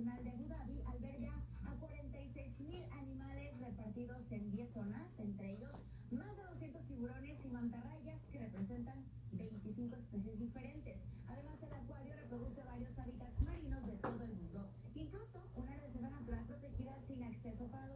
[0.00, 1.32] Nacional de Abu Dhabi alberga
[1.66, 5.72] a 46 mil animales repartidos en 10 zonas, entre ellos
[6.10, 10.96] más de 200 tiburones y mantarrayas que representan 25 especies diferentes.
[11.28, 16.46] Además, el acuario reproduce varios hábitats marinos de todo el mundo, incluso una reserva natural
[16.46, 17.89] protegida sin acceso para